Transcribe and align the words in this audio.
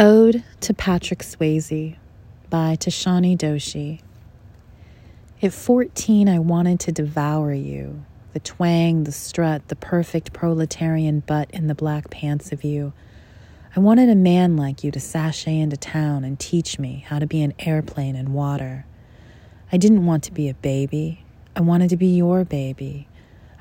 Ode 0.00 0.44
to 0.60 0.72
Patrick 0.72 1.24
Swayze 1.24 1.96
by 2.48 2.76
Tishani 2.76 3.36
Doshi. 3.36 4.00
At 5.42 5.52
14, 5.52 6.28
I 6.28 6.38
wanted 6.38 6.78
to 6.78 6.92
devour 6.92 7.52
you. 7.52 8.04
The 8.32 8.38
twang, 8.38 9.02
the 9.02 9.10
strut, 9.10 9.66
the 9.66 9.74
perfect 9.74 10.32
proletarian 10.32 11.18
butt 11.18 11.50
in 11.50 11.66
the 11.66 11.74
black 11.74 12.10
pants 12.10 12.52
of 12.52 12.62
you. 12.62 12.92
I 13.74 13.80
wanted 13.80 14.08
a 14.08 14.14
man 14.14 14.56
like 14.56 14.84
you 14.84 14.92
to 14.92 15.00
sashay 15.00 15.58
into 15.58 15.76
town 15.76 16.22
and 16.22 16.38
teach 16.38 16.78
me 16.78 17.04
how 17.08 17.18
to 17.18 17.26
be 17.26 17.42
an 17.42 17.54
airplane 17.58 18.14
in 18.14 18.32
water. 18.32 18.86
I 19.72 19.78
didn't 19.78 20.06
want 20.06 20.22
to 20.24 20.32
be 20.32 20.48
a 20.48 20.54
baby. 20.54 21.24
I 21.56 21.60
wanted 21.60 21.90
to 21.90 21.96
be 21.96 22.06
your 22.06 22.44
baby. 22.44 23.08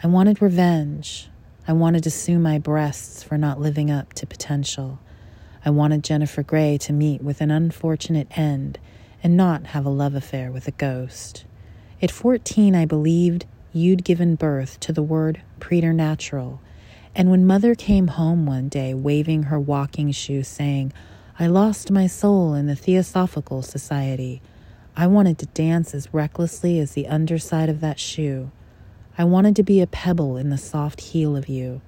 I 0.04 0.06
wanted 0.06 0.40
revenge. 0.40 1.30
I 1.68 1.74
wanted 1.74 2.04
to 2.04 2.12
sue 2.12 2.38
my 2.38 2.60
breasts 2.60 3.24
for 3.24 3.40
not 3.40 3.60
living 3.60 3.90
up 3.90 4.14
to 4.14 4.28
potential. 4.28 5.00
I 5.68 5.70
wanted 5.70 6.02
Jennifer 6.02 6.44
Grey 6.44 6.78
to 6.78 6.94
meet 6.94 7.22
with 7.22 7.42
an 7.42 7.52
unfortunate 7.52 8.30
end 8.38 8.80
and 9.22 9.36
not 9.36 9.66
have 9.66 9.86
a 9.86 9.90
love 9.90 10.16
affair 10.16 10.50
with 10.50 10.66
a 10.70 10.72
ghost. 10.72 11.44
At 12.02 12.10
14, 12.10 12.74
I 12.74 12.86
believed 12.86 13.46
you'd 13.74 14.06
given 14.06 14.36
birth 14.36 14.80
to 14.80 14.94
the 14.94 15.04
word 15.04 15.42
preternatural. 15.60 16.62
And 17.14 17.30
when 17.30 17.46
mother 17.46 17.76
came 17.76 18.08
home 18.08 18.46
one 18.46 18.70
day 18.70 18.94
waving 18.94 19.44
her 19.44 19.60
walking 19.60 20.10
shoe, 20.14 20.42
saying, 20.42 20.94
I 21.38 21.48
lost 21.48 21.92
my 21.92 22.08
sole 22.08 22.54
in 22.54 22.68
the 22.68 22.76
Theosophical 22.78 23.62
Society, 23.62 24.42
I 24.96 25.08
wanted 25.08 25.38
to 25.40 25.48
dance 25.48 25.94
as 25.94 26.14
recklessly 26.14 26.80
as 26.80 26.94
the 26.94 27.08
underside 27.08 27.68
of 27.68 27.82
that 27.82 28.00
shoe. 28.00 28.52
I 29.18 29.26
wanted 29.26 29.58
to 29.58 29.64
be 29.64 29.82
a 29.82 29.88
pebble 29.88 30.38
in 30.38 30.50
the 30.50 30.58
soft 30.58 31.02
heel 31.02 31.36
of 31.36 31.50
you, 31.50 31.82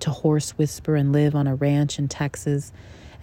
to 0.00 0.10
horse 0.10 0.50
whisper 0.58 0.96
and 0.96 1.14
live 1.14 1.34
on 1.34 1.46
a 1.46 1.54
ranch 1.54 1.98
in 1.98 2.08
Texas 2.08 2.72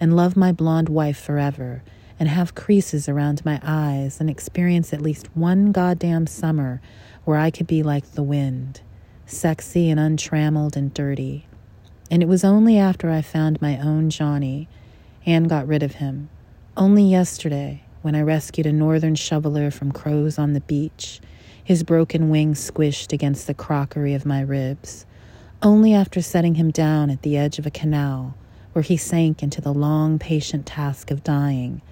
and 0.00 0.16
love 0.16 0.36
my 0.36 0.50
blonde 0.50 0.88
wife 0.88 1.20
forever 1.20 1.82
and 2.18 2.28
have 2.28 2.54
creases 2.54 3.08
around 3.08 3.44
my 3.44 3.60
eyes 3.62 4.20
and 4.20 4.28
experience 4.28 4.92
at 4.92 5.00
least 5.00 5.34
one 5.36 5.72
goddamn 5.72 6.26
summer 6.26 6.80
where 7.24 7.38
I 7.38 7.50
could 7.50 7.66
be 7.66 7.82
like 7.82 8.12
the 8.12 8.22
wind, 8.22 8.80
sexy 9.26 9.90
and 9.90 10.00
untrammeled 10.00 10.76
and 10.76 10.92
dirty. 10.92 11.46
And 12.10 12.22
it 12.22 12.28
was 12.28 12.44
only 12.44 12.78
after 12.78 13.10
I 13.10 13.22
found 13.22 13.62
my 13.62 13.78
own 13.78 14.10
Johnny 14.10 14.68
and 15.24 15.48
got 15.48 15.66
rid 15.66 15.82
of 15.82 15.94
him, 15.94 16.28
only 16.76 17.04
yesterday 17.04 17.84
when 18.02 18.14
I 18.14 18.22
rescued 18.22 18.66
a 18.66 18.72
northern 18.72 19.14
shoveler 19.14 19.70
from 19.70 19.92
crows 19.92 20.38
on 20.38 20.54
the 20.54 20.60
beach, 20.60 21.20
his 21.62 21.82
broken 21.82 22.30
wings 22.30 22.58
squished 22.58 23.12
against 23.12 23.46
the 23.46 23.54
crockery 23.54 24.14
of 24.14 24.26
my 24.26 24.40
ribs, 24.40 25.06
only 25.62 25.92
after 25.92 26.22
setting 26.22 26.54
him 26.54 26.70
down 26.70 27.10
at 27.10 27.22
the 27.22 27.36
edge 27.36 27.58
of 27.58 27.66
a 27.66 27.70
canal 27.70 28.34
where 28.80 28.84
he 28.84 28.96
sank 28.96 29.42
into 29.42 29.60
the 29.60 29.74
long, 29.74 30.18
patient 30.18 30.64
task 30.64 31.10
of 31.10 31.22
dying, 31.22 31.82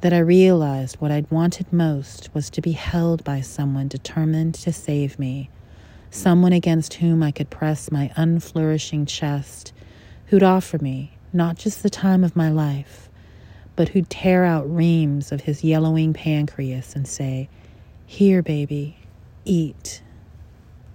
that 0.00 0.12
I 0.12 0.20
realized 0.20 0.94
what 1.00 1.10
I'd 1.10 1.28
wanted 1.28 1.72
most 1.72 2.32
was 2.34 2.50
to 2.50 2.60
be 2.60 2.70
held 2.70 3.24
by 3.24 3.40
someone 3.40 3.88
determined 3.88 4.54
to 4.54 4.72
save 4.72 5.18
me, 5.18 5.50
someone 6.12 6.52
against 6.52 6.94
whom 6.94 7.20
I 7.20 7.32
could 7.32 7.50
press 7.50 7.90
my 7.90 8.12
unflourishing 8.16 9.06
chest, 9.06 9.72
who'd 10.26 10.44
offer 10.44 10.78
me 10.78 11.18
not 11.32 11.56
just 11.56 11.82
the 11.82 11.90
time 11.90 12.22
of 12.22 12.36
my 12.36 12.48
life, 12.48 13.10
but 13.74 13.88
who'd 13.88 14.08
tear 14.08 14.44
out 14.44 14.72
reams 14.72 15.32
of 15.32 15.40
his 15.40 15.64
yellowing 15.64 16.12
pancreas 16.12 16.94
and 16.94 17.08
say, 17.08 17.48
Here, 18.06 18.40
baby, 18.40 18.98
eat. 19.44 20.00